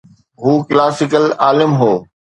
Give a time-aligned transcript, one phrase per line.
[0.41, 1.91] هو ڪلاسيڪل عالم هو.